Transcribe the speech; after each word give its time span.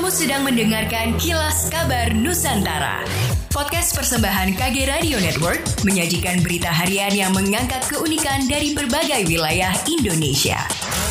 Kamu 0.00 0.08
sedang 0.16 0.48
mendengarkan 0.48 1.20
Kilas 1.20 1.68
Kabar 1.68 2.16
Nusantara. 2.16 3.04
Podcast 3.52 3.92
persembahan 3.92 4.56
KG 4.56 4.88
Radio 4.88 5.20
Network 5.20 5.60
menyajikan 5.84 6.40
berita 6.40 6.72
harian 6.72 7.12
yang 7.12 7.36
mengangkat 7.36 7.84
keunikan 7.84 8.48
dari 8.48 8.72
berbagai 8.72 9.28
wilayah 9.28 9.76
Indonesia. 9.84 10.56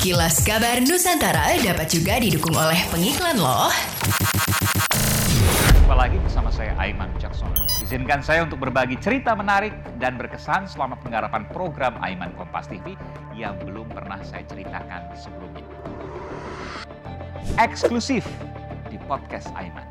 Kilas 0.00 0.40
Kabar 0.40 0.80
Nusantara 0.80 1.60
dapat 1.60 1.92
juga 1.92 2.16
didukung 2.16 2.56
oleh 2.56 2.80
pengiklan 2.88 3.36
loh. 3.36 3.68
Jumpa 5.84 5.92
lagi 5.92 6.16
bersama 6.24 6.48
saya 6.48 6.72
Aiman 6.80 7.12
Jackson. 7.20 7.52
Izinkan 7.84 8.24
saya 8.24 8.48
untuk 8.48 8.56
berbagi 8.56 8.96
cerita 9.04 9.36
menarik 9.36 9.76
dan 10.00 10.16
berkesan 10.16 10.64
selama 10.64 10.96
penggarapan 11.04 11.44
program 11.52 11.92
Aiman 12.00 12.32
Kompas 12.40 12.72
TV 12.72 12.96
yang 13.36 13.52
belum 13.68 13.84
pernah 13.92 14.16
saya 14.24 14.48
ceritakan 14.48 15.12
sebelumnya. 15.12 15.68
Eksklusif 17.60 18.24
di 18.88 18.98
podcast 19.06 19.48
Aiman. 19.54 19.86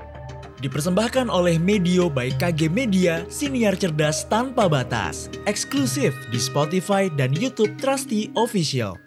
Dipersembahkan 0.57 1.29
oleh 1.29 1.61
Medio 1.61 2.09
by 2.09 2.33
KG 2.33 2.65
Media, 2.73 3.21
siniar 3.29 3.77
cerdas 3.77 4.25
tanpa 4.25 4.65
batas. 4.65 5.29
Eksklusif 5.45 6.17
di 6.33 6.41
Spotify 6.41 7.13
dan 7.13 7.29
YouTube 7.29 7.77
Trusty 7.77 8.33
Official. 8.33 9.06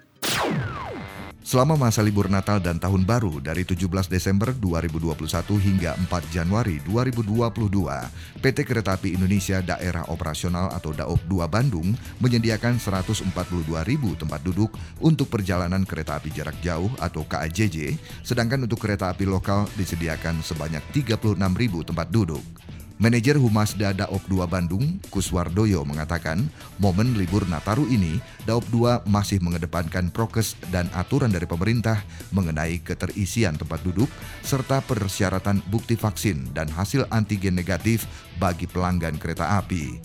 Selama 1.50 1.74
masa 1.74 1.98
libur 1.98 2.30
Natal 2.30 2.62
dan 2.62 2.78
Tahun 2.78 3.02
Baru 3.02 3.42
dari 3.42 3.66
17 3.66 3.82
Desember 4.06 4.54
2021 4.54 5.18
hingga 5.58 5.98
4 6.06 6.06
Januari 6.30 6.78
2022, 6.86 8.38
PT 8.38 8.62
Kereta 8.62 8.94
Api 8.94 9.18
Indonesia 9.18 9.58
Daerah 9.58 10.06
Operasional 10.14 10.70
atau 10.70 10.94
Daop 10.94 11.18
2 11.26 11.50
Bandung 11.50 11.90
menyediakan 12.22 12.78
142.000 12.78 13.66
tempat 14.14 14.40
duduk 14.46 14.70
untuk 15.02 15.26
perjalanan 15.26 15.82
kereta 15.82 16.22
api 16.22 16.30
jarak 16.30 16.54
jauh 16.62 16.94
atau 17.02 17.26
KAJJ, 17.26 17.98
sedangkan 18.22 18.70
untuk 18.70 18.78
kereta 18.78 19.10
api 19.10 19.26
lokal 19.26 19.66
disediakan 19.74 20.46
sebanyak 20.46 20.86
36.000 20.94 21.34
tempat 21.82 22.06
duduk. 22.14 22.59
Manajer 23.00 23.40
Humas 23.40 23.80
Daop 23.80 24.28
2 24.28 24.44
Bandung, 24.44 25.00
Kuswardoyo 25.08 25.88
mengatakan, 25.88 26.52
momen 26.76 27.16
libur 27.16 27.48
Nataru 27.48 27.88
ini, 27.88 28.20
Daop 28.44 28.68
2 28.68 29.08
masih 29.08 29.40
mengedepankan 29.40 30.12
prokes 30.12 30.52
dan 30.68 30.84
aturan 30.92 31.32
dari 31.32 31.48
pemerintah 31.48 32.04
mengenai 32.28 32.76
keterisian 32.84 33.56
tempat 33.56 33.80
duduk 33.80 34.12
serta 34.44 34.84
persyaratan 34.84 35.64
bukti 35.72 35.96
vaksin 35.96 36.52
dan 36.52 36.68
hasil 36.68 37.08
antigen 37.08 37.56
negatif 37.56 38.04
bagi 38.36 38.68
pelanggan 38.68 39.16
kereta 39.16 39.56
api. 39.56 39.96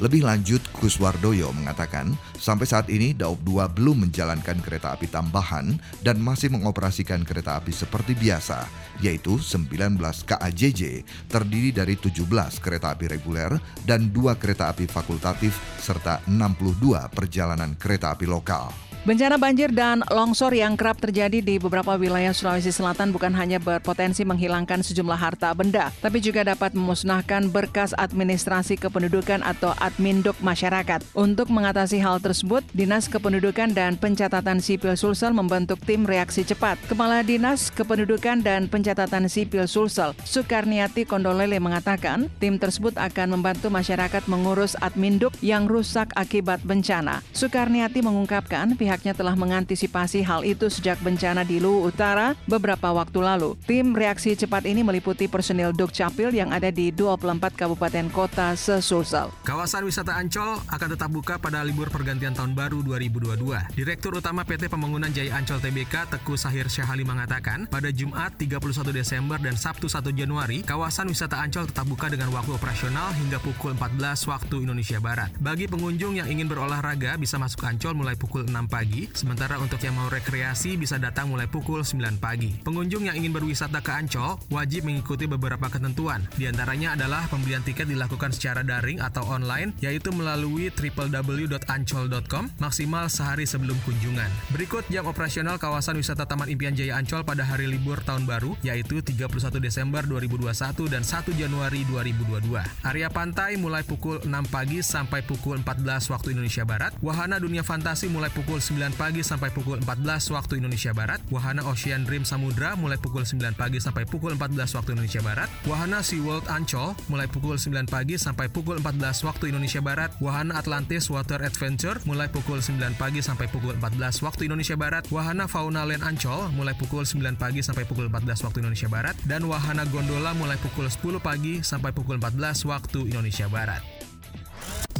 Lebih 0.00 0.24
lanjut, 0.24 0.64
Kuswardoyo 0.72 1.52
mengatakan, 1.52 2.16
sampai 2.40 2.64
saat 2.64 2.88
ini 2.88 3.12
Daop 3.12 3.44
2 3.44 3.68
belum 3.76 4.08
menjalankan 4.08 4.64
kereta 4.64 4.96
api 4.96 5.12
tambahan 5.12 5.76
dan 6.00 6.16
masih 6.16 6.48
mengoperasikan 6.48 7.20
kereta 7.20 7.60
api 7.60 7.68
seperti 7.68 8.16
biasa, 8.16 8.64
yaitu 9.00 9.40
19 9.40 9.98
KAJJ 10.00 11.04
terdiri 11.28 11.72
dari 11.72 11.96
17 11.96 12.24
kereta 12.60 12.92
api 12.92 13.06
reguler 13.08 13.56
dan 13.84 14.12
dua 14.12 14.36
kereta 14.36 14.72
api 14.72 14.88
fakultatif 14.88 15.56
serta 15.80 16.20
62 16.28 17.10
perjalanan 17.12 17.76
kereta 17.76 18.12
api 18.12 18.28
lokal. 18.28 18.89
Bencana 19.00 19.40
banjir 19.40 19.72
dan 19.72 20.04
longsor 20.12 20.52
yang 20.52 20.76
kerap 20.76 21.00
terjadi 21.00 21.40
di 21.40 21.56
beberapa 21.56 21.96
wilayah 21.96 22.36
Sulawesi 22.36 22.68
Selatan 22.68 23.16
bukan 23.16 23.32
hanya 23.32 23.56
berpotensi 23.56 24.28
menghilangkan 24.28 24.84
sejumlah 24.84 25.16
harta 25.16 25.56
benda, 25.56 25.88
tapi 26.04 26.20
juga 26.20 26.44
dapat 26.44 26.76
memusnahkan 26.76 27.48
berkas 27.48 27.96
administrasi 27.96 28.76
kependudukan 28.76 29.40
atau 29.40 29.72
adminduk 29.80 30.36
masyarakat. 30.44 31.00
Untuk 31.16 31.48
mengatasi 31.48 31.96
hal 31.96 32.20
tersebut, 32.20 32.60
Dinas 32.76 33.08
Kependudukan 33.08 33.72
dan 33.72 33.96
Pencatatan 33.96 34.60
Sipil 34.60 34.92
Sulsel 35.00 35.32
membentuk 35.32 35.80
tim 35.80 36.04
reaksi 36.04 36.44
cepat. 36.44 36.76
Kepala 36.84 37.24
Dinas 37.24 37.72
Kependudukan 37.72 38.44
dan 38.44 38.68
Pencatatan 38.68 39.32
Sipil 39.32 39.64
Sulsel, 39.64 40.12
Soekarniati 40.28 41.08
Kondolele 41.08 41.56
mengatakan, 41.56 42.28
tim 42.36 42.60
tersebut 42.60 43.00
akan 43.00 43.40
membantu 43.40 43.72
masyarakat 43.72 44.28
mengurus 44.28 44.76
adminduk 44.84 45.32
yang 45.40 45.64
rusak 45.64 46.12
akibat 46.20 46.60
bencana. 46.68 47.24
Soekarniati 47.32 48.04
mengungkapkan 48.04 48.76
pihak 48.76 48.89
pihaknya 48.90 49.14
telah 49.14 49.38
mengantisipasi 49.38 50.26
hal 50.26 50.42
itu 50.42 50.66
sejak 50.66 50.98
bencana 50.98 51.46
di 51.46 51.62
Luwu 51.62 51.86
Utara 51.86 52.34
beberapa 52.50 52.90
waktu 52.90 53.22
lalu. 53.22 53.54
Tim 53.62 53.94
reaksi 53.94 54.34
cepat 54.34 54.66
ini 54.66 54.82
meliputi 54.82 55.30
personil 55.30 55.70
Dukcapil 55.70 56.34
yang 56.34 56.50
ada 56.50 56.74
di 56.74 56.90
24 56.90 57.54
kabupaten 57.54 58.10
kota 58.10 58.58
sesulsel. 58.58 59.30
Kawasan 59.46 59.86
wisata 59.86 60.18
Ancol 60.18 60.58
akan 60.66 60.88
tetap 60.90 61.06
buka 61.06 61.38
pada 61.38 61.62
libur 61.62 61.86
pergantian 61.86 62.34
tahun 62.34 62.50
baru 62.58 62.82
2022. 62.82 63.78
Direktur 63.78 64.18
Utama 64.18 64.42
PT 64.42 64.66
Pembangunan 64.66 65.14
Jaya 65.14 65.38
Ancol 65.38 65.62
TBK 65.62 66.10
Teguh 66.10 66.34
Sahir 66.34 66.66
Syahali 66.66 67.06
mengatakan, 67.06 67.70
pada 67.70 67.94
Jumat 67.94 68.34
31 68.42 68.90
Desember 68.90 69.38
dan 69.38 69.54
Sabtu 69.54 69.86
1 69.86 70.02
Januari, 70.18 70.66
kawasan 70.66 71.06
wisata 71.06 71.38
Ancol 71.38 71.70
tetap 71.70 71.86
buka 71.86 72.10
dengan 72.10 72.34
waktu 72.34 72.58
operasional 72.58 73.14
hingga 73.22 73.38
pukul 73.38 73.78
14 73.78 74.26
waktu 74.26 74.66
Indonesia 74.66 74.98
Barat. 74.98 75.30
Bagi 75.38 75.70
pengunjung 75.70 76.18
yang 76.18 76.26
ingin 76.26 76.50
berolahraga 76.50 77.14
bisa 77.14 77.38
masuk 77.38 77.62
Ancol 77.70 77.94
mulai 77.94 78.18
pukul 78.18 78.50
6 78.50 78.50
pagi 78.66 78.79
pagi, 78.80 79.04
sementara 79.12 79.60
untuk 79.60 79.76
yang 79.84 79.92
mau 79.92 80.08
rekreasi 80.08 80.80
bisa 80.80 80.96
datang 80.96 81.28
mulai 81.28 81.44
pukul 81.44 81.84
9 81.84 82.16
pagi. 82.16 82.64
Pengunjung 82.64 83.12
yang 83.12 83.12
ingin 83.12 83.28
berwisata 83.28 83.84
ke 83.84 83.92
Ancol 83.92 84.40
wajib 84.48 84.88
mengikuti 84.88 85.28
beberapa 85.28 85.68
ketentuan. 85.68 86.24
Di 86.32 86.48
antaranya 86.48 86.96
adalah 86.96 87.28
pembelian 87.28 87.60
tiket 87.60 87.92
dilakukan 87.92 88.32
secara 88.32 88.64
daring 88.64 89.04
atau 89.04 89.28
online, 89.28 89.76
yaitu 89.84 90.08
melalui 90.16 90.72
www.ancol.com 90.72 92.56
maksimal 92.56 93.12
sehari 93.12 93.44
sebelum 93.44 93.76
kunjungan. 93.84 94.32
Berikut 94.48 94.88
jam 94.88 95.04
operasional 95.04 95.60
kawasan 95.60 96.00
wisata 96.00 96.24
Taman 96.24 96.48
Impian 96.48 96.72
Jaya 96.72 96.96
Ancol 96.96 97.20
pada 97.20 97.44
hari 97.44 97.68
libur 97.68 98.00
tahun 98.00 98.24
baru, 98.24 98.56
yaitu 98.64 99.04
31 99.04 99.60
Desember 99.60 100.08
2021 100.08 100.88
dan 100.88 101.04
1 101.04 101.36
Januari 101.36 101.84
2022. 101.84 102.64
Area 102.88 103.12
pantai 103.12 103.60
mulai 103.60 103.84
pukul 103.84 104.24
6 104.24 104.32
pagi 104.48 104.80
sampai 104.80 105.20
pukul 105.20 105.60
14 105.60 106.08
waktu 106.16 106.32
Indonesia 106.32 106.64
Barat. 106.64 106.96
Wahana 107.04 107.36
dunia 107.36 107.60
fantasi 107.60 108.08
mulai 108.08 108.32
pukul 108.32 108.69
9 108.70 108.94
pagi 108.94 109.26
sampai 109.26 109.50
pukul 109.50 109.82
14 109.82 110.30
waktu 110.30 110.62
Indonesia 110.62 110.94
Barat. 110.94 111.18
Wahana 111.34 111.66
Ocean 111.66 112.06
Dream 112.06 112.22
Samudra 112.22 112.78
mulai 112.78 112.94
pukul 112.96 113.26
9 113.26 113.58
pagi 113.58 113.82
sampai 113.82 114.06
pukul 114.06 114.38
14 114.38 114.78
waktu 114.78 114.94
Indonesia 114.94 115.18
Barat. 115.18 115.50
Wahana 115.66 115.98
SeaWorld 115.98 116.46
Ancol 116.46 116.94
mulai 117.10 117.26
pukul 117.26 117.58
9 117.58 117.90
pagi 117.90 118.14
sampai 118.14 118.46
pukul 118.46 118.78
14 118.78 119.26
waktu 119.26 119.50
Indonesia 119.50 119.82
Barat. 119.82 120.14
Wahana 120.22 120.62
Atlantis 120.62 121.10
Water 121.10 121.42
Adventure 121.42 121.98
mulai 122.06 122.30
pukul 122.30 122.62
9 122.62 122.78
pagi 122.94 123.18
sampai 123.18 123.50
pukul 123.50 123.74
14 123.74 124.22
waktu 124.22 124.46
Indonesia 124.46 124.78
Barat. 124.78 125.04
Wahana 125.10 125.50
Fauna 125.50 125.82
Land 125.82 126.06
Ancol 126.06 126.54
mulai 126.54 126.78
pukul 126.78 127.02
9 127.02 127.18
pagi 127.34 127.66
sampai 127.66 127.82
pukul 127.82 128.06
14 128.06 128.46
waktu 128.46 128.62
Indonesia 128.62 128.86
Barat. 128.86 129.18
Dan 129.26 129.50
Wahana 129.50 129.82
Gondola 129.90 130.30
mulai 130.38 130.60
pukul 130.62 130.86
10 130.86 131.18
pagi 131.18 131.66
sampai 131.66 131.90
pukul 131.90 132.22
14 132.22 132.62
waktu 132.70 133.10
Indonesia 133.10 133.50
Barat. 133.50 133.82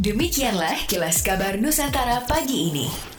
Demikianlah 0.00 0.88
kilas 0.88 1.20
kabar 1.20 1.60
Nusantara 1.60 2.24
pagi 2.24 2.72
ini. 2.72 3.09